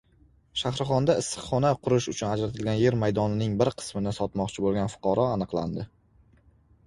Shahrixonda 0.59 1.15
issiqxona 1.23 1.73
qurish 1.87 2.07
uchun 2.13 2.29
ajratilgan 2.35 2.79
yer 2.83 2.97
maydonining 3.03 3.53
bir 3.59 3.71
qismini 3.81 4.13
sotmoqchi 4.21 4.63
bo‘lgan 4.69 4.89
fuqaro 4.95 5.27
aniqlandi 5.37 5.85